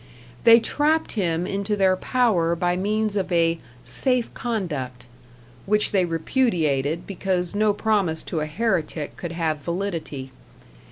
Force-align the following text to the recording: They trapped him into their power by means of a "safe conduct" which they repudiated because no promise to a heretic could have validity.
They 0.45 0.59
trapped 0.59 1.11
him 1.11 1.45
into 1.45 1.75
their 1.75 1.95
power 1.95 2.55
by 2.55 2.75
means 2.75 3.15
of 3.15 3.31
a 3.31 3.59
"safe 3.85 4.33
conduct" 4.33 5.05
which 5.67 5.91
they 5.91 6.05
repudiated 6.05 7.05
because 7.05 7.53
no 7.53 7.71
promise 7.71 8.23
to 8.23 8.39
a 8.39 8.47
heretic 8.47 9.15
could 9.15 9.33
have 9.33 9.59
validity. 9.59 10.31